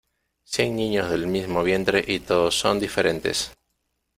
Cien 0.45 0.75
niños 0.77 1.11
del 1.11 1.27
mismo 1.27 1.61
vientre 1.61 2.03
y 2.07 2.21
todos 2.21 2.57
son 2.57 2.79
diferentes. 2.79 3.55